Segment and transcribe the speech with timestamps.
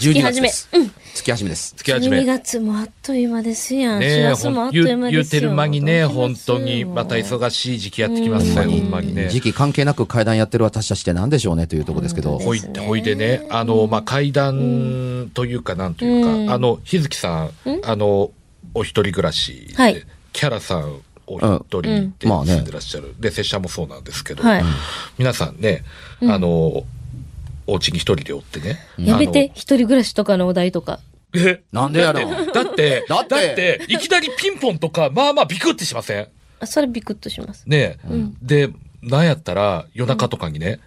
[0.00, 0.78] 12月月始め。
[0.80, 0.90] うん。
[1.14, 1.74] 月始めです。
[1.76, 2.26] 月始め12。
[2.26, 3.96] 月もあっという間ですやん。
[3.96, 5.06] 4ねえ、月もあっと言いう間ですよ。
[5.06, 9.28] う言うてる間にね、本当に、また忙しい時期やってきますね、ほんまにね。
[9.28, 12.38] 時期関係なく階段やってる私たちって何でしょうねというところですけど。
[12.38, 17.50] ほいほいでね、あの、まあ、階段というか、なんというか、うんあの、日月さん、
[17.84, 18.30] あの、
[18.72, 21.88] お一人暮らしで、はいキャラさん、お一人で
[22.20, 23.14] 住んでらっしゃる。
[23.18, 24.62] で、拙者もそうなんですけど、はい。
[25.18, 25.84] 皆さんね、
[26.22, 26.84] あの、
[27.70, 28.78] お家に一人でおってね。
[28.98, 31.00] やめて、一人暮らしとかのお題とか。
[31.34, 31.62] え？
[31.72, 32.20] なんでやろ
[32.52, 36.28] だって、だだっってて、いきなりピンポンとか、まあまあビクってしません？
[36.58, 37.68] あ、それビクッとします。
[37.68, 38.08] ねえ、
[38.42, 38.70] で、
[39.02, 40.80] なんやったら夜中とかにね、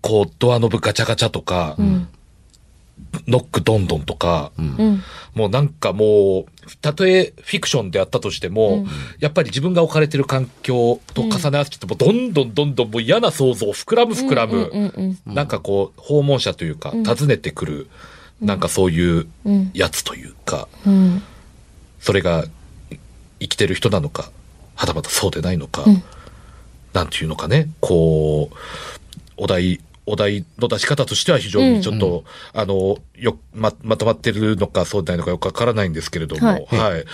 [0.00, 2.08] こうドアノブガチャガチャとか、うん。
[3.26, 5.02] ノックどんどんとか、うん。
[5.34, 8.86] もうなんかもう、たとえフィクションであったとしても、
[9.18, 14.86] やっぱり自分が置かれてる環境と重ね合わせても、どんどんどんどんもう嫌な想像、膨らむ膨らむ、うん
[15.26, 17.88] うんなんかこう、訪問者というか、訪ねてくる、
[18.40, 19.70] なんかそういううん。
[19.74, 21.22] やつというか、うん。
[22.00, 22.44] それが
[22.90, 22.98] い
[23.40, 24.30] 生きてる人なのか、
[24.74, 26.02] はたまたそうでないのか、ん
[26.92, 28.56] なんていうのかね、こう、
[29.36, 29.80] お題、
[30.10, 36.58] お題の出し方としては非常にちょっと、あの、よ、ま、まとまってるのかそうでないのかよくわからないんですけれども、はは
[36.96, 37.04] いい。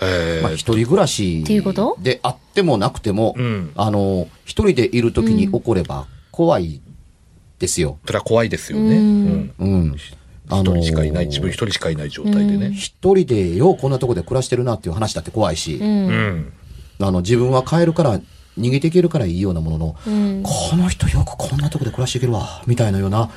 [0.00, 1.96] えーまあ、一人暮らしっていうこと？
[2.00, 6.80] であってもなくても、うんあの、一人でいる時に起これば怖い
[7.58, 7.98] ですよ。
[8.06, 8.96] それは怖いですよね。
[8.96, 9.54] ううんん。
[9.58, 9.96] うん。
[9.96, 12.70] 一人しかいない、自分一人しかいない状態でね。
[12.72, 15.84] 一人でようこんなとこで暮らしてるなっていう話だって怖いし、う。
[15.84, 16.52] うんん。
[17.00, 18.20] あの、自分は帰るから、
[18.58, 20.42] 逃げていけるからいいようなものの、うん。
[20.42, 23.30] この人よくこんなとこで暮らしていけるわ、みたいなような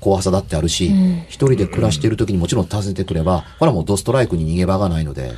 [0.00, 0.90] 怖さだってあるし、
[1.28, 5.32] 一人で暮らしている時にもちろん訪ねてくれば、これはもうドストライクに逃げ場がないので、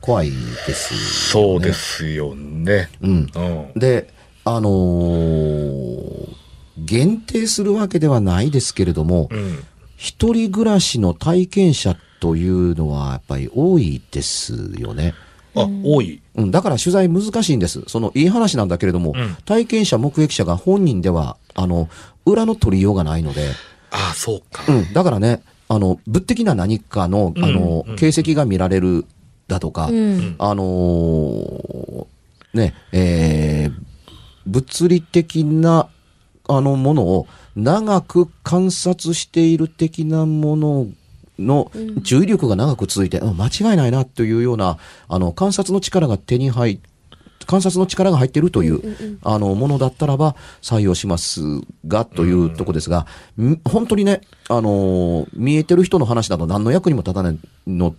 [0.00, 1.72] 怖いです、そうで。
[1.72, 2.90] すよね。
[3.00, 3.30] うん。
[3.34, 3.78] うん。
[3.78, 4.08] で、
[4.44, 6.36] あのー
[6.78, 9.64] 限定するわけではないですけれども、うん。
[9.96, 15.14] 一人暮らしの体験者というのはやっぱり多いですよね。
[15.56, 16.20] あ、多い。
[16.34, 17.82] うん、だから取材難しいんです。
[17.86, 21.88] その、いい話なんだけれども、うん体験者、目撃者が本人では、あの、
[22.24, 23.48] 裏の取りようがないので、
[23.90, 24.64] ああ、そうか。
[24.70, 29.06] うん、だからね、あの、物的な何かの、あの、うん形跡が見られる
[29.48, 30.36] だとか、うん。
[30.38, 32.06] あのー
[32.54, 33.86] ね、えー
[34.46, 35.88] 物理的な、
[36.48, 40.86] あの、ものを長く観察している的なもの
[41.38, 41.70] の
[42.04, 46.80] 注意力が長く続いて、うん間違いないなというような、あの、観察の力が手に入
[47.46, 51.40] 観察の力が入っているという、あの、ものだったらば採用します
[51.86, 53.06] が、というとこですが、
[53.40, 57.94] ん本当にね、あのー見えてる人の話など何の役にも立たないの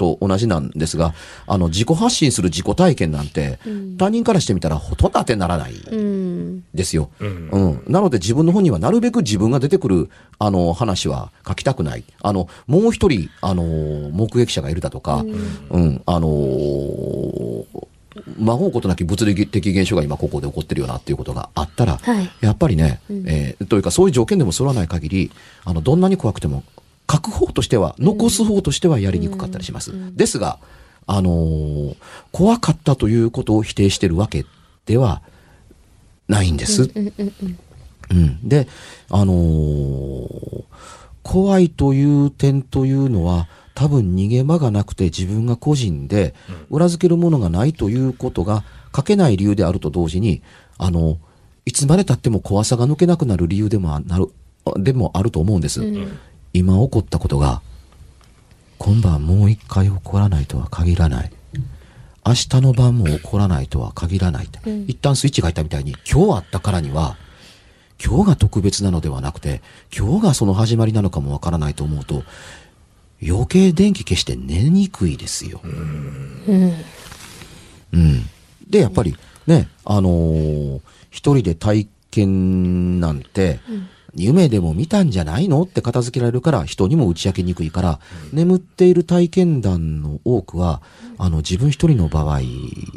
[0.00, 1.12] と同じなんですが、
[1.46, 3.58] あの、自己発信する自己体験なんて、
[3.98, 6.64] 他人からしてみたらほとんど当てにならないうん。
[6.72, 7.10] ですよ。
[7.20, 7.58] うんう
[7.90, 7.92] ん。
[7.92, 10.08] なので自分の本にはなるべく自分が出てくる、
[10.38, 12.04] あの、話は書きたくない。
[12.22, 13.62] あの、もう一人、あの、
[14.10, 15.22] 目撃者がいるだとか、
[15.70, 17.64] うん、あのー
[18.38, 25.30] 魔法ことなき物理的現象が今ここで起こってるよなっていうことがあったら、はいやっぱりね、えーというかそういう条件でも揃わない限り、
[25.64, 26.64] あの、どんなに怖くても、
[27.10, 29.92] 書く方としては、残す方としてはやりにくかったりします。
[30.14, 30.58] ですが、
[31.06, 31.96] あのー
[32.30, 34.46] 怖かったということを否定してるわけ
[34.86, 35.22] では
[36.28, 36.82] ないんです。
[36.82, 37.58] うんうんうん。
[38.10, 38.68] うん、で、
[39.08, 40.64] あのー
[41.22, 46.34] 怖いという点というのは、多分逃げ場がなくて自分が個人で
[46.70, 50.42] 裏付けるものがないということが書けない理由であると同時に、
[50.78, 51.18] あの、
[51.66, 54.28] いつまで経っても怖さが抜けなくなる理由でもあなる、
[54.76, 55.80] でもあると思うんです。
[56.52, 57.62] 今起こったことが、
[58.78, 61.30] 今晩もう一回起こらないとは限らない。
[62.26, 64.48] 明日の晩も起こらないとは限らない。
[64.86, 67.16] 一旦スイッチが入ったみたいに、今日あったからには、
[68.04, 69.62] 今日が特別なのではなくて、
[69.96, 72.24] 今日がその始まりなのかもわからないと思うと、
[73.22, 75.60] 余計電気消して寝にくいですよ。
[75.62, 76.74] うん。
[77.92, 78.28] うん。
[78.68, 79.16] で、やっぱり
[79.46, 80.80] ね、あのー
[81.10, 83.58] 一人で体験なんて、
[84.14, 88.00] 夢でも見たんじゃないのって片付けられるから、人にも打ち明けにくいから、
[88.32, 90.82] 眠っている体験談の多くは、
[91.18, 92.40] あの、自分一人の場合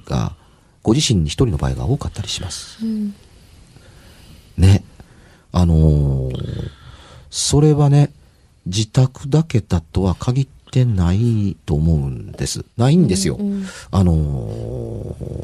[0.06, 0.36] が、
[0.82, 2.84] ご自身一人の場合が多かったりします。
[2.84, 3.14] うん。
[4.58, 4.84] ね。
[5.52, 6.70] あのー
[7.36, 8.12] それはね、
[8.68, 12.64] 自宅だけだとは限ってないと思うんです。
[12.78, 13.38] ないんですよ。
[13.40, 15.44] うんあのー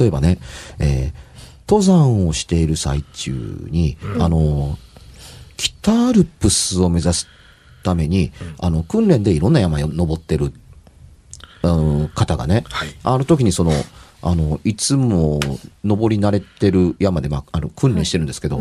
[0.00, 0.38] 例えばね、
[0.78, 1.29] えー
[1.70, 3.30] 登山をしている最中
[3.70, 4.90] に、あのー
[5.56, 7.28] 北アルプスを目指す
[7.82, 10.54] ために、あの、訓練でいろんな山を登ってる、
[11.62, 11.68] う
[12.04, 13.72] ん方がね、はいあの時にその、
[14.22, 15.38] あの、いつも
[15.84, 18.60] 登り慣れてる山で、まあ、あの、訓練してるんですけど、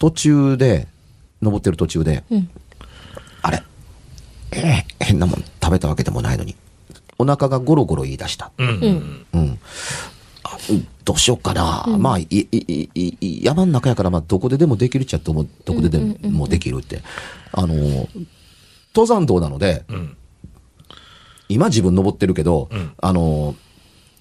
[0.00, 0.88] 途中で、
[1.40, 2.50] 登ってる途中で、うん
[4.50, 6.56] えー変なもん食べたわけでもないのに、
[7.18, 8.50] お腹がゴロゴロ言い出した。
[8.58, 8.68] うん。
[8.68, 9.26] うんうん。
[9.32, 9.58] あうん
[11.04, 11.84] どうしようかな。
[11.98, 17.02] まあ、い、い、い、山の中やから、まあ、どこででもできるっちゃどもどこででもできるって。
[17.52, 18.08] あの、
[18.94, 20.16] 登山道なので、うん。
[21.48, 22.92] 今自分登ってるけど、うん。
[23.00, 23.54] あの、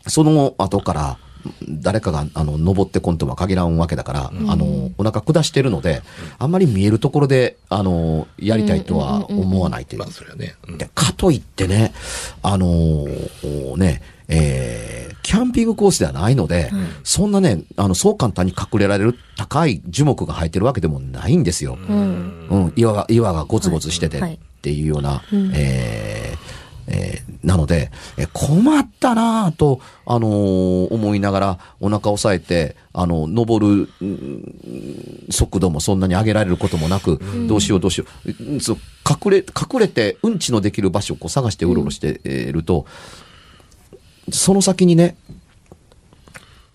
[0.07, 1.17] その後から、
[1.67, 6.01] 誰かが、あの、登ってこんとは限らんわけだから、あの、お腹下してるので、
[6.37, 10.01] あんまり見えるところで、あの、やりたいとは思わないという。
[10.93, 11.93] かといってね、
[12.43, 16.71] あのーね、えーキャンピングコースではないので、
[17.03, 21.77] そんなね、あの、そう簡単に隠れられる高い樹木が生えてるわけでもないんですよ。
[21.89, 22.47] うん。
[22.49, 25.23] うん、岩が、岩がゴツゴツしててはいっていうような、
[25.55, 38.29] えーえーなので、え困ったなぁと、あのー思いながらお腹を押さえて、あの、登る、うん速度もそんなに上げられることもなく、どうしようどうしよう。
[38.29, 42.85] 隠れ、隠れてうんちのできる場所をこう探してうろうろしていると、
[44.31, 45.15] その先にね、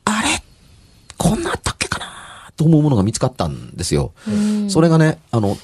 [0.04, 0.42] あれ？
[1.16, 2.06] こんなあったっけかな？
[2.56, 4.12] と思うものが見つかったんですよ。
[4.68, 5.56] それがね、あの、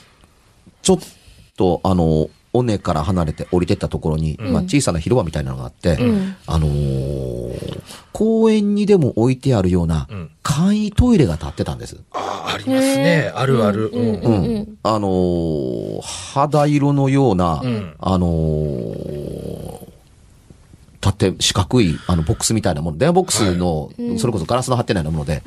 [0.82, 0.98] ちょっ
[1.56, 11.96] と、あの、尾根から離れて降りてったところに、まあ、小さな広場みたいなのがあって、んあのー公園にでも置いてあるようなうん簡易トイレが建ってたんです。
[12.10, 13.32] ああ、ありますね。
[13.34, 13.88] あるある。
[13.88, 14.14] うん。
[14.16, 14.78] ううんん。
[14.82, 19.61] あのー肌色のような、んあのー
[21.02, 25.42] 縦、四角い、あの、ボックスみたいなもの、電話ボックスの、それこそガラスの張ってないようなもので、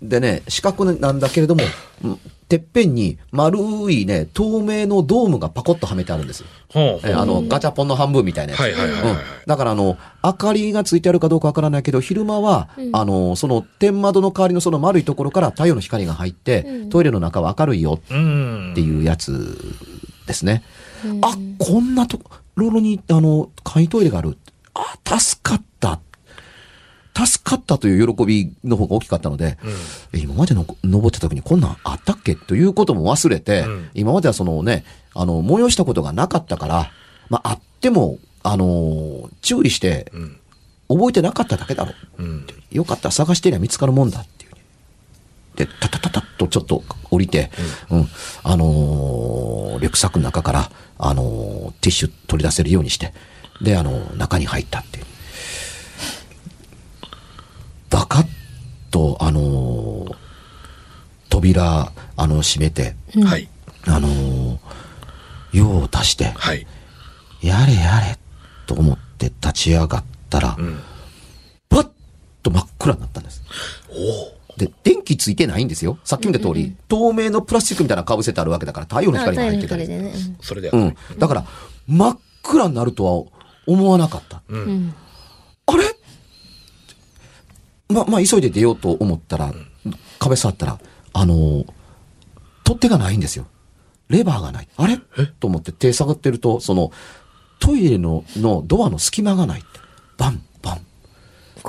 [0.00, 1.62] でね、四角なんだけれども、
[2.04, 2.18] うん
[2.52, 3.58] てっぺんに丸
[3.90, 6.44] いね、透明のドームがパコッとはめてあるんです。
[6.68, 8.60] ほうえあの、ガチャポンの半分みたいなやつ。
[8.60, 9.10] はいはいはいはい。
[9.12, 9.18] うん。
[9.46, 18.00] だからあの、明かりがついてあるかどうかわからないけど、昼間は、あの、その天窓の代わりのその丸いところから太陽の光が入って、トイレの中は明るいよ。
[18.10, 18.72] うん。
[18.72, 18.82] って。
[18.82, 19.56] いうやつ
[20.26, 20.62] ですね。
[21.22, 24.36] あ、こんなところに、あの、簡易トイレがある。
[24.74, 26.00] あ、助かった。
[27.14, 29.58] 助かったという喜びの方が大きかったので、
[30.14, 32.34] え今までの登った時にこんなんあったっけ？
[32.34, 34.84] ということも忘れて、うん今まではそのね、
[35.14, 36.90] あの、催したことがなかったから、
[37.28, 40.38] まあ、あっても、あのー注意して、ん
[40.88, 42.22] 覚えてなかっただけだろう。
[42.22, 42.46] うん。
[42.70, 44.62] よかったら探してりゃ見つかるもんだっていうね。
[45.56, 47.50] で、タタタタッとちょっと降りて、
[47.90, 48.08] うん、
[48.42, 53.12] あのーリュックサックの中から、あのーティッシュ取り出せるようにして、
[53.62, 55.04] で、あのー中に入ったっていう。
[57.90, 58.26] バカッ
[58.90, 60.14] と、あのー
[61.28, 62.94] 扉、あの、閉めて、
[63.24, 63.48] はい。
[63.86, 64.58] あのー
[65.52, 66.66] 用を足して、はい。
[67.42, 68.18] やれやれ、
[68.66, 70.80] と思って立ち上がったら、うん。
[71.68, 71.90] パッ
[72.42, 73.42] と真っ暗になったんです。
[73.90, 74.58] おお。
[74.58, 75.98] で、電気ついてないんですよ。
[76.04, 79.86] さっき見た通り、透明のプラスチックみたいなの被せてあるわけだから、太陽の光が入ってたり。
[79.86, 80.12] でね。
[80.40, 80.70] それで。
[80.70, 80.96] うん。
[81.18, 81.44] だから、
[81.86, 84.42] 真っ暗になるとは思わなかった。
[84.48, 84.56] う。
[84.56, 84.94] うんん。
[85.66, 85.84] あれ？
[87.88, 89.52] ま、まあ、急いで出ようと思ったら、
[90.18, 90.78] 壁触ったら、
[91.12, 91.66] あのー
[92.64, 93.46] 取っ手がないんですよ。
[94.08, 94.68] レバーがない。
[94.76, 94.96] あれ？
[95.40, 96.92] と思って手探ってると、その、
[97.58, 99.64] トイレの、のドアの隙間がない。
[100.16, 100.80] バン、バン、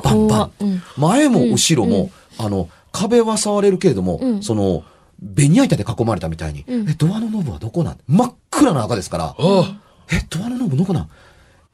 [0.04, 0.52] バンバン。
[0.60, 4.84] うん前も後ろも、あの、壁は触れるけれども、うんその、
[5.20, 7.98] ベニヤ板で囲まれたみたいに、うんえ、ドアのノブはどこなん？
[8.08, 9.82] 真っ暗な赤ですから、ああ。
[10.12, 11.10] え、ドアのノブどこなん？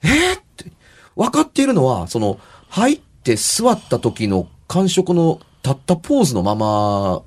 [0.03, 0.71] えーって、
[1.15, 2.39] 分かっているのは、その、
[2.69, 7.21] 入って座った時の感触の立ったポーズのまま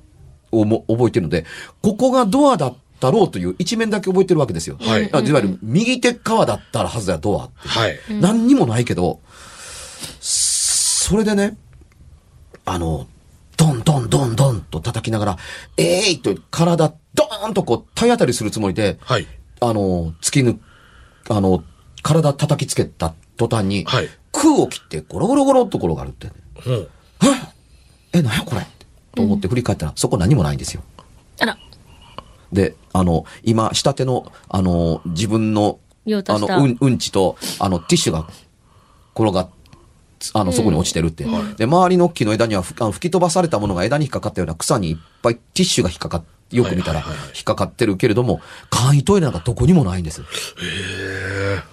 [0.51, 1.45] をも覚えてるので、
[1.81, 4.77] ここがドアだったろうという一面だけ覚えてるわけですよ。
[4.79, 7.67] はいあいわゆる右手側だったらはずだよ、ドアって。
[7.67, 7.99] はい。
[8.09, 9.19] 何にもないけど、
[10.19, 11.57] それでね、
[12.65, 13.07] あの、
[13.57, 15.37] ドンドンドンドンと叩きながら、
[15.77, 19.27] えいと体、ドーンとこう体当たりするつもりで、はい。
[19.59, 20.57] あの、突き抜、
[21.29, 21.63] あの、
[22.03, 26.31] 体叩きつけた途端に、はい空を切ってゴロゴロゴロっと転がるって。
[26.65, 26.87] うん。
[28.13, 28.65] え、なんやこれ？
[29.15, 30.81] と思って振り返ったら、そこ何もないんですよ。
[31.39, 31.57] あら、
[32.51, 35.77] で、あの、今、下手の、あの、自分の、
[36.27, 36.63] あの。
[36.63, 38.27] うん、うんちと、あの、ティッシュが
[39.15, 39.49] 転がっ、
[40.33, 41.27] あの、そこに落ちてるって。
[41.57, 47.03] で、周りの木の枝にはふあの吹き飛ばされたものが枝に引っかかったような草にいっぱいティッシュが引っかかっよく見たら
[47.35, 48.41] 引っかかってるけれども、
[48.71, 50.21] 簡易トイレなんかどこにもないんです。
[50.21, 51.63] うー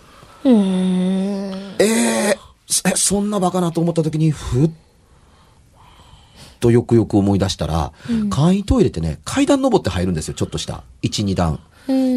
[0.49, 1.77] ん。
[1.79, 4.71] えー、え、そんなバカなと思った時に、ふっ
[6.61, 7.93] とよくよく思い出したら、
[8.31, 10.83] 簡易トイレってね、階段登って入るんですよ、ちょっとした。
[11.03, 11.53] 1、2段。
[11.55, 11.61] うん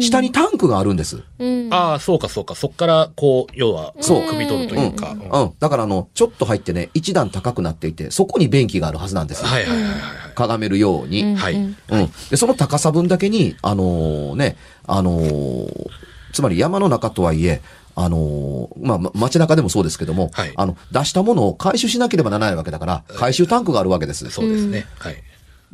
[0.00, 1.22] 下にタンクがあるんです。
[1.38, 1.68] うん。
[1.72, 2.54] ああ、そうかそうか。
[2.54, 5.12] そっから、こう、要は、そう汲み取るというか。
[5.12, 5.52] うんうん。
[5.58, 9.48] だからあの、ちょっと入ってね、一段高くなっていて、そこに便器があるはずなんですよ。
[9.48, 10.34] はいはいはいはい。
[10.34, 11.34] かがめるように。
[11.34, 11.54] はい。
[11.54, 11.74] うん。
[12.30, 15.86] で、その高さ分だけに、あのーね、あのー
[16.32, 17.62] つまり山の中とはいえ、
[17.96, 24.28] あのーまあ、ま街中でもそうですけども、はいあの、出したものを回収しなければならないわけだから、回収タンクがあるわけです。
[24.30, 24.86] そうですね。
[24.98, 25.16] はい。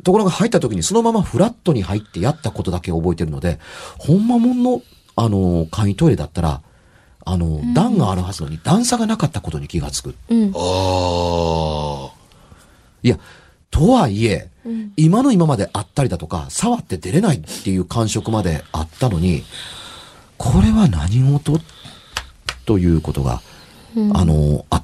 [0.03, 3.59] ところが入った時にそのままフラットに入ってやったことだけ覚えてるので、
[3.97, 4.81] ほんまもんの、
[5.15, 6.61] あのー簡易トイレだったら、
[7.23, 10.15] あのー段があるはずのに段差がなかったことに気がつく。
[10.29, 10.51] うん。
[10.55, 12.11] ああ。
[13.03, 13.19] いや、
[13.69, 14.49] とはいえ、
[14.95, 19.43] 今の今まであったりだとか、触って出れないっていう感触まであったのに、
[20.37, 21.59] これは何事
[22.71, 23.41] ということが、
[24.13, 24.83] あの、あっ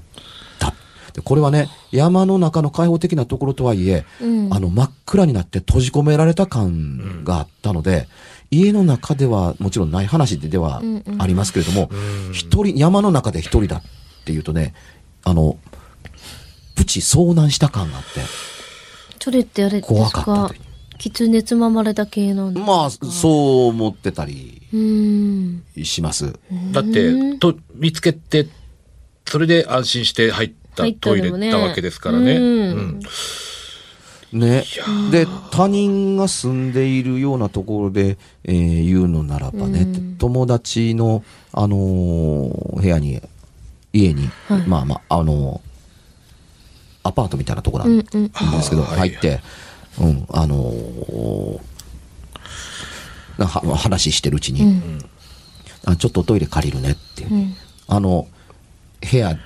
[0.60, 0.74] た。
[1.14, 4.54] でこれはね、山の中の開放的なところとはいえ、うん。
[4.54, 8.10] あの、真っ暗になって閉じ込められた感があったので、
[8.52, 11.22] 家の中ではもちろんない話でではうんうん。
[11.22, 11.90] ありますけれども、
[12.34, 13.82] 一人、山の中で一人だっ
[14.26, 14.74] ていうとね、
[15.24, 15.58] あの、
[16.76, 18.20] プチ遭難した感があって、
[19.22, 20.62] それってあれです怖かったかという
[20.98, 22.62] 狐つままれた系なんだ。
[22.62, 24.62] まあ、そう思ってたり。
[25.84, 26.34] します。
[26.72, 28.48] だって、と、見つけて、
[29.26, 32.38] それで安心して入ったトイレのもねだわけですからね。
[32.38, 32.50] うんう
[32.82, 33.00] ん
[34.34, 34.66] ね。
[35.12, 41.24] で、他人が住んでいるようなところで、えー言うのならばね、うん友達の、
[41.54, 43.22] あのー部屋に、
[43.94, 45.68] 家に、はいまあまあ、あのー
[47.04, 48.06] アパートみたいなところなんで
[48.62, 49.40] すけど、はい入って、
[50.00, 51.60] うん、あのー
[53.38, 55.00] なは話してるうちに、うん。
[55.86, 57.56] あちょっとトイレ借りるねっていう、うん。
[57.88, 58.28] ああの、
[59.10, 59.38] 部屋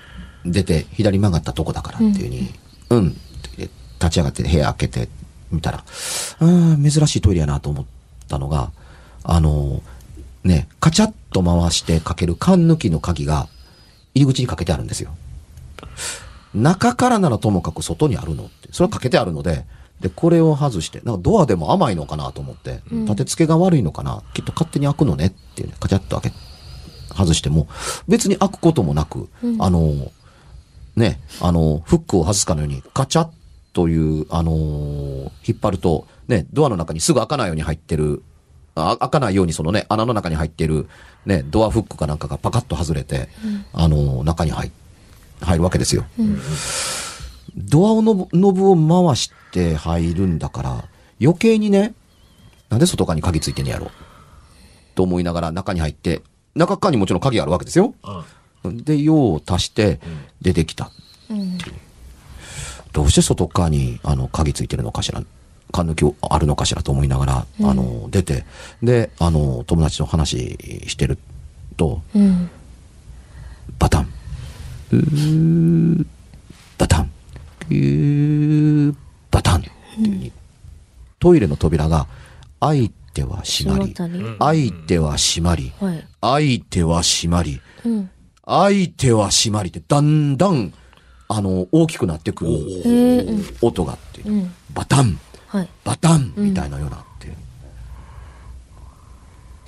[0.46, 2.50] 出て左曲がったとこだからっていうふうに、
[2.90, 3.12] うん、っ
[3.56, 5.10] て立ち上がって部屋開けて
[5.52, 5.84] みたら、
[6.40, 7.86] うん、珍しいトイレやなと思っ
[8.28, 8.72] たのが、
[9.24, 9.84] あの、
[10.44, 13.48] ね、カチャッと回してかける缶抜きの鍵が
[14.16, 15.12] 入り口にかけてあるんですよ。
[16.54, 19.66] 中からならともかく外にあるのって、それはかけてあるので、
[20.02, 26.38] で、これを外して、なんかドアでも甘いのかなと思って、立て付けが悪いのかな、きっと勝手に開くのねっていうね、カチャッと開け
[27.16, 27.68] 外しても、
[28.08, 29.30] 別に開くこともなく、
[29.60, 30.12] あの、
[30.96, 33.28] ね、あの、フックを外すかのように、カチャッ
[33.74, 38.24] という、あのー引っ張ると、ね、ドアの中にすぐ開かないように入ってる、
[38.76, 40.88] あ開かないようにそのね、穴の中に入ってる、
[41.26, 43.30] ね、ドアフックかなんかがパカッと外れて、
[43.74, 44.72] あのー中に入、
[45.42, 46.06] 入るわけですよ。
[47.56, 50.86] ドアをノブノブを回して入るんだから、
[51.22, 51.94] 余計にね、
[52.70, 53.92] なんで外側に鍵ついてんねやろ。
[54.96, 56.22] と思いながら中に入って、
[56.56, 57.94] 中側にもちろん鍵あるわけですよ。
[58.64, 60.00] で、用を足して
[60.42, 60.92] 出てきた。
[61.30, 61.58] うん。
[62.94, 65.24] どうして外側にあの鍵ついてるのかしら、
[65.72, 68.46] 缶抜きあるのかしらと思いながら、あの、出て、
[68.84, 70.58] で、あの、友達と話
[70.88, 71.18] してる
[71.78, 72.50] と、うん。
[73.80, 74.08] バタン。
[76.78, 77.11] バタン。
[77.72, 78.96] うー
[79.32, 79.62] バタン。
[79.62, 80.32] っていう
[81.20, 82.08] トイレの扉が、
[82.60, 83.94] 開いては閉まり、
[84.40, 86.08] 開いては閉まり、はい。
[86.22, 88.10] 開いては閉まり、うん。
[88.46, 90.74] 開いては閉まりって、だんだん、
[91.28, 92.52] あの、大きくなってくる。
[93.62, 94.54] 音があって、うん。
[94.74, 95.70] バタン、はい。
[95.84, 97.36] バタンみたいなようなって、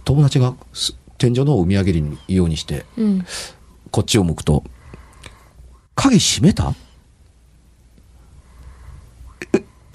[0.03, 3.25] 友達がす天井の方を見上げるようにして、うん。
[3.91, 4.63] こっちを向くと、
[5.95, 6.73] 鍵閉めた？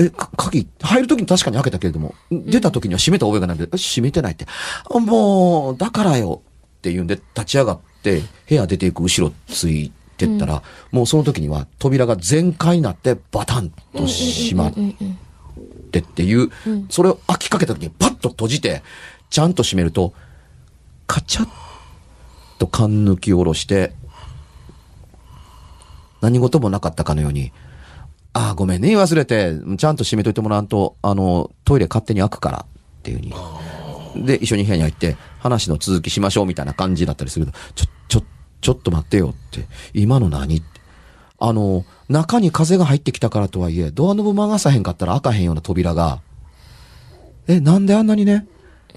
[0.00, 4.47] え、鍵、入るときに確かに開けたけれども、出たときには閉めた覚えがないんで、え閉めてないって。
[4.95, 6.43] あもう、だからよ
[6.78, 10.62] って言うんで、立ち上がって、部屋出ていく後ろついてったら、
[10.93, 15.19] もうその時には扉が全開になって、バタンと閉まっうんうん。
[15.90, 16.50] てっていう、
[16.90, 18.83] それを開きかけた時にパッと閉じて、
[19.31, 20.14] ちゃんと閉めると、
[21.07, 21.49] カチャッ
[22.59, 23.95] と缶抜き下ろして、
[26.21, 27.52] 何事もなかったかのように、
[28.33, 33.21] ああ、ごめんね、忘れて、ちゃんと閉めといてもらわんと、あの、トイレ勝手に開くから、っていうふ
[34.17, 34.27] うに。
[34.27, 38.23] で、一緒に部屋に入って、話の続きしましょう、みたいな感じだったりすると、ちょ、ちょ、
[38.61, 40.57] ちょっと待ってよって、今の何？
[40.57, 40.67] って。
[41.41, 46.21] あの、中に風が入ってきたからとはいえ、ドアノブ曲がさへんかったら開かへんような扉が、
[47.47, 48.47] え、なんであんなにね、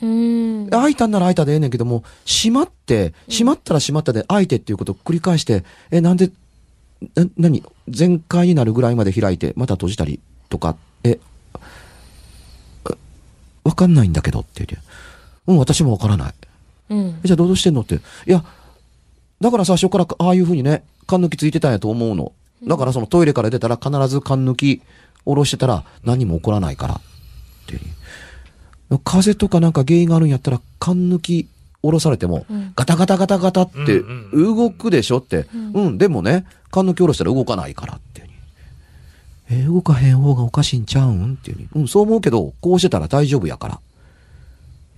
[0.02, 0.70] うん。
[0.70, 6.32] 開いたんなら開いたでええねんけども、閉まって、閉まったら閉まったで開いてっていうことを繰り返して、え、なんで、
[7.16, 7.64] な、何？
[7.92, 10.20] 全開になるぐらいまで開いて、また閉じたり
[10.50, 11.20] とか、え、
[12.86, 12.96] あ
[13.64, 14.78] わかんないんだけどって言って、
[15.48, 16.34] うん、私もわからない。
[16.90, 17.28] うんえ。
[17.28, 17.96] じゃあどうしてんのって。
[17.96, 18.44] いや、
[19.40, 22.34] だから最初からああいう風にね、缶抜きついてたんやと思うの。
[22.68, 24.82] だからそのトイレから出たら必ず缶抜き
[25.26, 26.96] 下ろしてたら何も起こらないから。
[26.96, 27.00] っ
[27.66, 27.80] て
[29.04, 31.48] 風とかなんか原因があるんやったら缶抜き
[31.82, 34.02] 下ろされてもうんガタガタガタガタって
[34.34, 35.48] 動くでしょって。
[35.74, 39.62] うん、でもね、缶抜き下ろしたら動かないからっていうふうに。
[39.64, 41.70] えー動かへん方がおかしいんちゃうんっていうふうに。
[41.84, 43.80] うん、そう思うけど、こうしてたら大丈夫やから。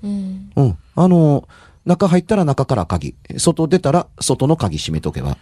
[0.04, 0.52] うん。
[0.56, 0.78] うん。
[0.96, 1.48] あの、
[1.86, 3.16] 中入ったら中から鍵。
[3.38, 5.38] 外出たら外の鍵閉めとけば。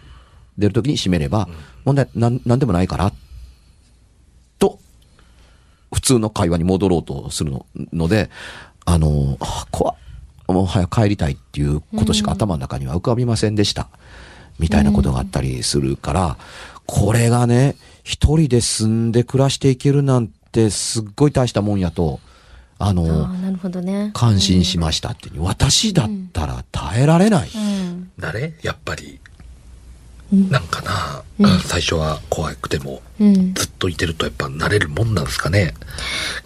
[0.58, 1.48] 出るときに閉めれば、
[1.86, 3.14] 問題なん、なんでもないから。
[4.60, 4.80] と、
[5.94, 8.30] 普通の会話に戻ろうとするのので、
[8.86, 9.96] あの、あ怖っ
[10.48, 13.88] もう早く帰りたいっていうことしか頭の中には浮かびませんでした。
[14.60, 16.38] みたいなことがあったりするから、
[16.86, 22.20] これがね、一人で住んで暮らしていけるなんてすっごい大したもんやと、
[22.78, 24.12] ああの、あ、なるほどね。
[24.14, 27.50] 感心しましたっていう、私だったら耐えられない。
[27.54, 28.12] うん。
[28.18, 29.31] 誰やっぱり、うん
[30.32, 33.54] なんかな、うん最初は怖くても、うん。
[33.54, 35.74] ずっといてるとやっぱ慣れるもんなんですかね。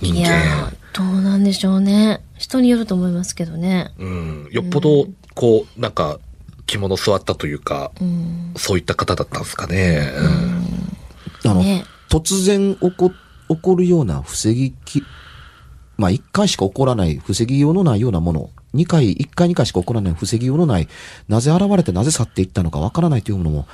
[0.01, 0.67] 人いや間。
[0.69, 2.21] ーどうなんでしょうね。
[2.37, 3.91] 人によると思いますけどね。
[3.97, 4.47] うん。
[4.51, 6.19] よっぽど、こう、なんか、
[6.65, 8.53] 着物座ったというか、うん。
[8.55, 10.11] そういった方だったんですかね。
[10.17, 13.11] うんあの、ね突然起こ、
[13.49, 15.03] 起こるような防ぎき、
[15.97, 20.87] まあ一回しか起こらない、防ぎようのないようなもの、二回、一回二回しか起こらない、防ぎようのない、
[21.27, 23.67] なぜ現れてなぜ去っていったのかわからないというものも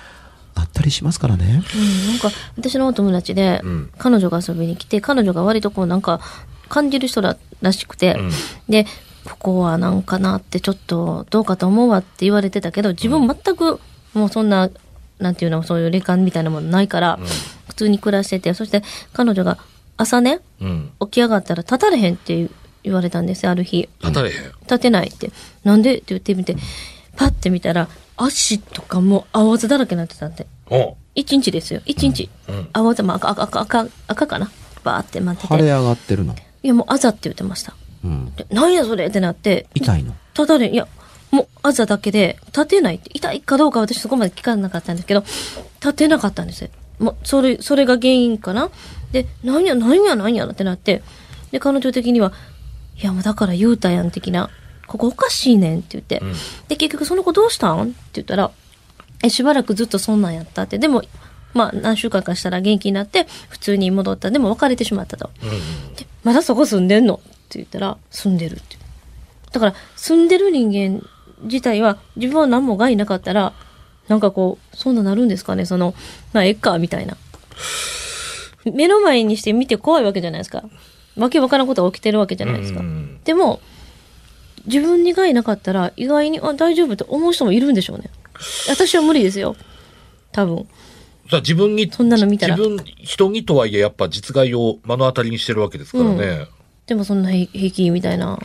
[0.56, 1.64] あったりしますからね。
[1.76, 6.22] うん、なんか私のお友達で、うん彼女が遊びに来て彼女が割とこうなんか
[6.70, 8.32] 感じる人ららしくて、うん
[8.70, 8.86] で
[9.26, 13.80] ここはなんかなってちょっとどうかと思うわって言われてたけど自分全く
[14.14, 14.70] もうそんな、
[15.20, 17.20] なんていうのそういう霊感みたいなものないから、
[17.68, 19.58] 普通に暮らしててそして彼女が
[19.98, 20.92] 朝ねうん。
[21.02, 22.50] 起き上がったら立たれへんって
[22.84, 24.36] 言われたんですよある日立たれへん。
[24.62, 25.32] 立てないって
[25.64, 25.96] なんで？
[25.96, 26.56] って言ってみて
[27.16, 31.82] パッて見たら足とかもう青あざだらけになってたんでお一日ですよ。
[31.86, 32.30] 一日。
[32.48, 34.50] うんあわざ、まあ、赤、赤、赤、赤かな？
[34.84, 35.54] バーって待ってて。
[35.54, 36.34] 腫れ上がってるの？
[36.64, 37.76] いや、もうあざって言ってました。
[38.06, 38.34] うん。
[38.36, 39.06] でなんやそれ？
[39.08, 40.16] ってなって、痛いの？
[40.34, 40.88] 立たれん、いや、
[41.32, 45.26] もうあざだけで、立てないって、痛いかどうか私そこまで聞かなかったんですけど、
[45.82, 46.70] 立てなかったんですよ。
[47.00, 48.70] もう、それ、それが原因かな？
[49.12, 51.04] で、なんや、なんや、なんやってなって、
[51.52, 52.32] で、彼女的には、
[53.02, 54.50] いや、もうだから言うたやん、的な。
[54.88, 56.20] ここおかしいねんって言って。
[56.20, 56.34] うん
[56.68, 57.82] で、結局その子どうしたん？
[57.84, 58.52] って言ったら、
[59.24, 60.78] え、しばらくずっとそんなんやったって。
[60.78, 61.04] でも、
[61.54, 64.32] まあ、何週間かしたら元気になって、普通に戻った。
[64.32, 65.30] でも別れてしまったと。
[65.44, 65.96] うん。
[65.96, 67.16] で、まだそこ住んでんの？
[67.16, 68.78] って言ったら、住んでるって。
[69.52, 71.06] だから、住んでる人間
[71.44, 73.54] 自体は、自分は何も害なかったら、
[74.08, 75.66] なんかこう、そんななるんですかね？
[75.66, 75.94] その、
[76.34, 77.18] まあ、えっか、みたいな。
[78.66, 80.64] 目の前にして見て怖いわけじゃないですか。
[81.18, 82.80] わけわからんことが起きてるわけじゃないですか。
[82.80, 83.62] うんでも、
[84.66, 88.10] 自分に害なかったら、意外に、あ、大丈夫って思う人もいるんでしょうね。
[88.68, 89.56] 私は無理ですよ。
[90.32, 90.68] 多分。
[91.30, 96.48] じゃあ自分に、そんなの見たら自分、人にとはいえやっぱ実害を目の当たりにしてるわけですからね。
[96.88, 98.40] でもそんな平平気みたいな、うん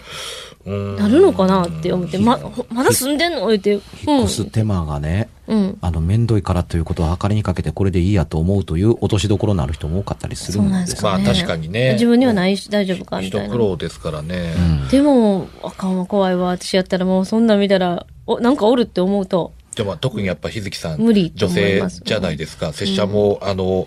[0.67, 3.47] なるのかなって思って、ま、ほまだ住んでんの？
[3.47, 3.83] 言って、引っ
[4.25, 5.79] 越す手間がね、うん。
[5.81, 11.21] あの、面倒いからということを計りにかけてこれでいいやと思うという落としどころのある人も多かったりするそうなんんですすまあ。
[11.21, 13.59] 確かにね自分にはないし大丈夫かみ一たいな苦。
[13.59, 14.55] 労ですからね。
[14.91, 16.49] でも、あかんわ、怖いわ。
[16.49, 22.73] 私やったらもうそんなん見たら、お、なんかおるって思うと、でも特にやっぱ日月さん、無理と女性じゃないですか。
[22.73, 23.87] 拙者も、あの、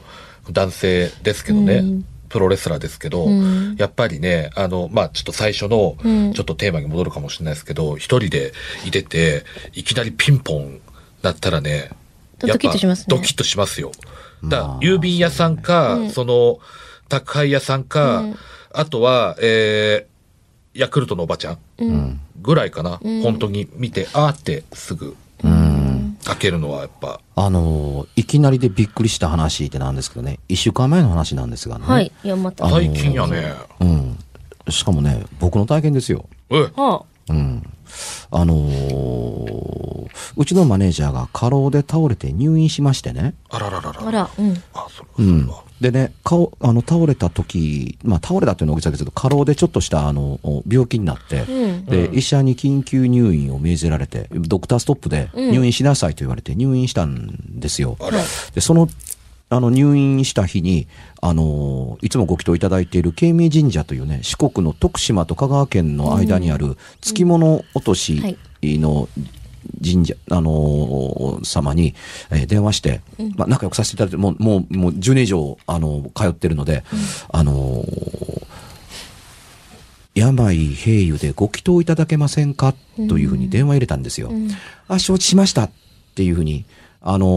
[0.51, 3.75] 男性ですけどね、うんプロレスラーですけど、うん。
[3.77, 6.33] やっぱりね、あの、まあちょっと最初の、うん。
[6.33, 8.53] ちょっとテーマに戻るかもしれないですけど、一人で
[8.85, 10.79] いてて、いきなりピンポン
[11.21, 11.89] だったらね、
[12.39, 13.05] ドキッとしますね。
[13.09, 13.91] ドキッとしますよ。
[14.43, 16.09] だ郵便屋さんか、うん。
[16.11, 16.59] その、
[17.09, 18.35] 宅配屋さんか、うん。
[18.71, 21.57] あとは、えー、ヤクルトのおばちゃん。
[21.79, 22.19] うん。
[22.41, 22.99] ぐらいかな。
[23.01, 23.21] うん。
[23.21, 25.17] 本当に見て、あーってすぐ
[26.29, 26.35] うん。
[26.35, 31.85] 開けるのはやっぱ、あの、いきなりでびっくりした話ってなんですけどね、一週間前の話なんですがね。
[31.85, 32.11] はい。
[32.23, 32.65] いや、また。
[32.65, 33.53] は最近やね。
[33.79, 34.19] うん。
[34.69, 36.25] しかもね、僕の体験ですよ。
[36.49, 37.01] え、あ。
[37.29, 37.63] うん。
[38.31, 43.33] あのーうちのマネージャーが過労で倒れて入院しましてね。
[43.49, 44.07] あらららら。
[44.07, 44.63] あら、うん。
[44.73, 45.63] あ、それうんは。
[45.81, 51.85] でね、顔、あの、倒れた時、まあ、倒れたっていうのは大げさですけど、過労でちょっとした、あの、病気になって、うん。
[51.85, 57.95] で、うん医者に緊急入院を命じられて、ドクターストップでうん入院しなさいと言われて入院したんですよ。
[57.99, 58.19] あら。
[58.53, 58.89] で、その、
[59.49, 60.87] あの、入院した日に、
[61.21, 69.09] あのいつもご祈祷いただいている慶明神社というね、四国の徳島と香川県の間にある、月物落としの
[69.83, 71.93] 神社、あの様に、
[72.31, 73.01] えー電話して、
[73.35, 76.83] まあ、仲良くさせていただいて、もう、もう、もう10年以上、あの通ってるので、
[77.31, 77.85] あの
[80.15, 82.73] 病平癒でご祈祷いただけませんか
[83.07, 84.29] というふうに電話入れたんですよ。
[84.29, 84.49] うん。
[84.87, 85.71] あ、承知しましたっ
[86.15, 86.65] ていうふうに、
[87.01, 87.27] あの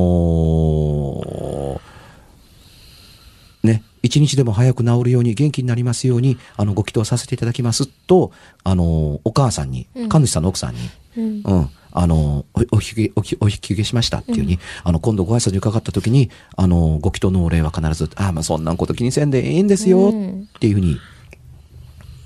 [3.63, 8.33] ーね、一日でも早く治るように、元気になりますように、あの、ご祈祷させていただきますと、
[8.65, 10.81] あのーお母さんに、うん神主さんの奥さんに、
[11.17, 11.43] うん。
[11.45, 20.99] うん、あのーお、お引き受け、お引きお引き受けしましたっていうふうに、あの、今度ご挨拶に伺った時に、あのーご祈祷のお礼は必ず、あ、まあ、そんなこと気にせんでええんですよ、うんっていうふうに、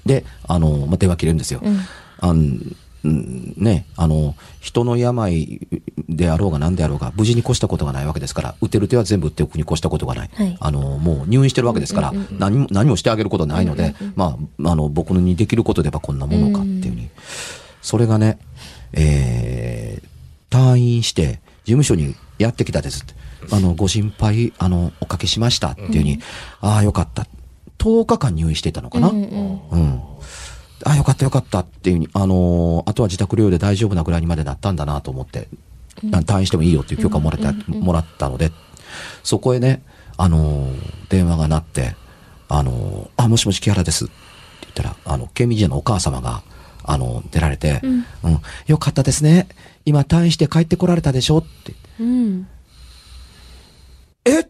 [0.04, 1.60] で、あのーまあ、電話切れるんですよ。
[1.62, 1.80] うん。
[2.20, 5.60] あんうんね、あの、人の病
[6.08, 10.30] であろうが何であろうが、無事に越したことがないわけですから、打てる手は全部打っておくに越したことがない。
[10.34, 17.08] はいあの、もう入院してるわけですから、何も、何もしてあげることないので、まあ、あの、僕にできることでばこんなものかっていうふうに。
[17.80, 18.38] それがね、
[18.96, 23.14] えー、退院して、事務所にやってきたですって。
[23.52, 26.20] あの、ご心配、あの、おかけしましたっていうふうに、
[26.60, 27.26] ああ、よかった。
[27.78, 29.10] 10日間入院してたのかな？
[29.10, 30.02] うんうんうん。
[30.84, 35.48] あ、よかったよかったっていうふうに、あのーあとは自宅療養で大丈夫なぐらいにまでなったんだなと思って、
[36.12, 38.50] あ退院してもいいよっていう許可をもらった、もらったので、
[39.22, 39.82] そこへね、
[40.16, 41.94] あのー電話が鳴って、
[42.48, 44.14] あのーあ、もしもし木原ですって
[44.62, 46.42] 言ったら、あの、ケミジェのお母様が、
[46.86, 48.04] あの出られて、うん、
[48.66, 49.48] よかったですね。
[49.84, 51.38] 今退院して帰ってこられたでしょ？
[51.38, 51.74] って。
[52.00, 52.48] うん。
[54.24, 54.48] え？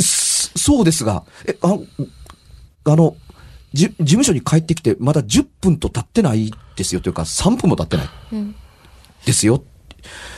[0.00, 1.76] そそうですが、え、あ
[2.84, 3.16] あの、
[3.72, 8.54] じ、事務所に帰ってきて、まだ10分と経ってないですよというか、3分も経ってないうん。
[9.24, 9.62] ですよ。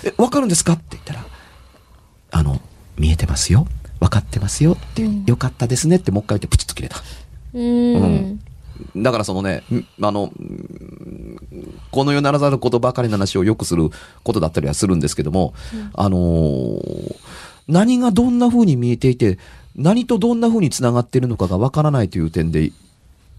[0.05, 0.75] え、わかるんですか？
[0.75, 1.25] って言ったら、
[2.31, 2.61] あの、
[2.97, 3.67] 見えてますよ。
[4.01, 6.97] わかってますよって、うんよかったですねってもう一回言ってプチッと切れた。
[7.55, 8.41] うん。
[8.97, 11.39] だからそのね、んあの、ん
[11.91, 13.91] この世ならざることばかりの話をよくする
[14.23, 15.55] ことだったりはするんですけども、
[15.95, 17.17] あのー
[17.69, 19.39] 何がどんな風に見えていて、
[19.75, 22.71] 何とどんな風に繋がっているのかがわからないという点で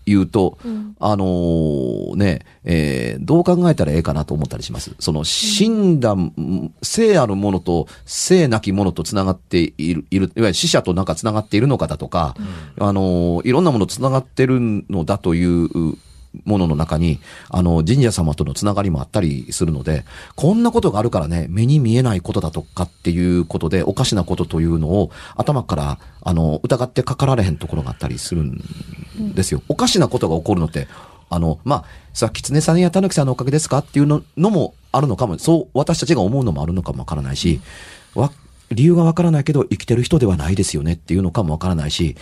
[0.05, 0.95] 言うと、うん。
[0.99, 4.95] あのーね、えーどう考えたらええかなと思ったりします。
[4.99, 12.35] その死んだ、ん生あるものと生なきものと繋がっている、いる、いわゆる死者となんか繋がっているのかだとか、
[12.79, 15.95] あのーいろんなもの繋がってるのだという
[16.43, 17.19] ものの中に、
[17.49, 28.61] あの、神社様とのつながりもあったりするので、こんなことがあるからね、目に見えないことだとかっていうことで、おかしなことというのを頭から、あの、疑ってかかられへんところがあったりするん
[29.33, 29.61] ですよ。
[29.69, 30.87] おかしなことが起こるのって、
[31.29, 37.61] あの、まあ、さ、狐さんや狸さんのおかげですかっていうののもあるのかも、そう私たちが思うのもあるのかもわからないし、
[38.13, 38.31] わ、
[38.71, 42.15] 理由がわからないけど生きてる人ではないですよねっていうのかもわからないし、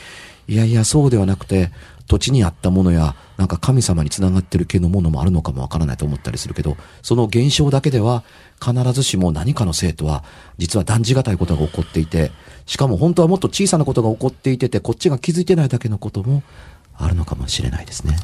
[0.47, 1.71] いやいや、そうではなくて、
[2.07, 8.23] 土地にあったものや、なんか神様につながってる系のものもあるのかもわからないと思ったりするけど、その現象だけでは、
[8.63, 10.23] 必ずしも何かのせいとは、
[10.57, 12.31] 実は断じがたいことが起こっていて、
[12.65, 16.43] しかも本当はもっと小さなことが起こっていてて、こっちが気づいてないだけのことも
[16.95, 18.17] あるのかもしれないですね。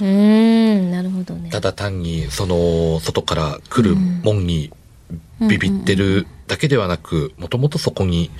[0.00, 1.50] うーん、なるほどね。
[1.50, 4.70] ただ単に、その、外から来る門に
[5.40, 8.30] ビビってるだけではなく、もともとそこに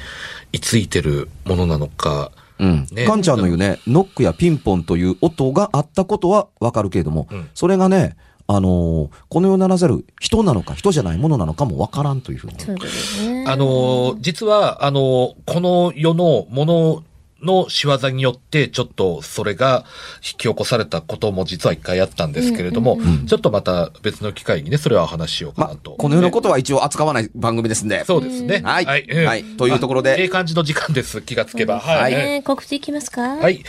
[0.52, 2.86] 居ついてるものなのか、うん。
[2.92, 8.16] ねカンちゃんの言うね、ノックやピンポンという音があったことはわかるけれども、うんそれがね、
[8.46, 12.54] あのーこの世ならざる人なのか人じゃないものなのかもわからんというふうに。
[12.58, 13.44] そうね。
[13.46, 17.02] あの、実は、あの、この世のもの
[17.42, 19.84] の仕業によって、ちょっとそれが
[20.16, 28.04] 引き起こされたことも実は一回あったんですけれども、ちょっとまた別の機会にね、それはお話ししようかまあなと。、この世のことは一応扱わない番組ですんで。
[28.04, 28.60] そうですね。
[28.64, 31.22] はいうんはいというところであええ感じの時間です。
[31.22, 31.80] 気がつけば。
[31.80, 32.12] そうですはい。
[32.12, 33.62] ね告知いきますかははい。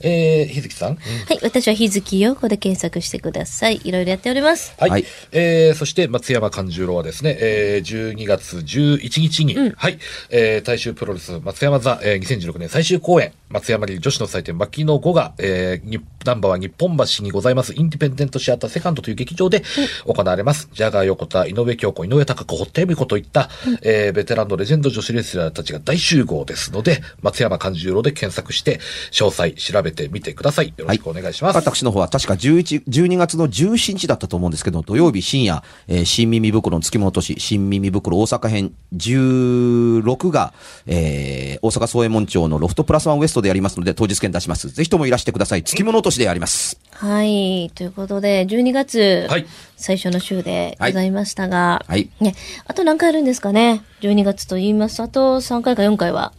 [0.00, 0.06] い。
[0.06, 0.98] えー、日月さん。
[1.42, 3.80] 私は日月陽子で検索してください。
[3.84, 4.74] いろいろやっております。
[4.78, 4.90] はい。
[4.90, 9.98] はいえー、そして松山勘十郎はですね、えー、12月11日に、はい、
[10.30, 19.64] えー、大衆プロレス松山座、えー、2016年最終公演、松山流女子の祭典、牧野5が、えー、にナンバーは日本橋にございます、インディペンデントシアターセカンドという劇場で
[20.06, 20.68] 行われます。
[20.72, 23.50] ジャガー横田、井上京子、井上貴子、堀田恵美子といった、
[23.82, 28.78] えー、ベテランのレジェンド女子レスラーたちが大集合ですので、松山勘十郎で検索して、
[29.10, 30.72] 詳細調べてみてください。
[30.76, 31.56] よろしくお願いします。
[31.56, 40.52] 私の方は確か11、12月の17日だったと思うんですけど、土曜日深夜、えー新耳袋の月本都市、新耳袋大阪編16が、
[40.86, 44.68] えー大阪総右衛門町のロフトプラスワンウエストでやりますので、当日券出します。
[44.70, 45.62] ぜひともいらしてください。
[45.62, 46.80] 月物都市でやります。
[46.92, 47.70] はい。
[47.74, 52.34] ということで、12月、はい最初の週でございましたが、はいね、
[52.66, 56.34] あと何回あるんですかね ?12 月と言いますと、あと3回か4回は、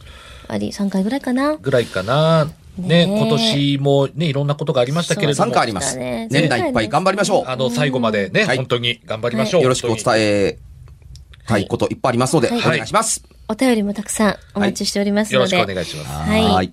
[0.46, 1.56] あり、3回ぐらいかな？
[1.56, 2.44] ぐらいかな。
[2.78, 5.52] ねね今年もね、いろんなことがありましたけれど3も。
[5.52, 5.98] 回あります。
[5.98, 7.44] ね年内いっぱい頑張りましょう。
[7.48, 9.62] あの、最後までね、はい本当に頑張りましょう。
[9.62, 10.58] よろしくお伝え
[11.48, 13.24] たいこといっぱいありますので、はいお願いします。
[13.48, 16.30] お便りもたくさんお待ちしておりますので、よろしくお願いします。
[16.30, 16.72] はいはい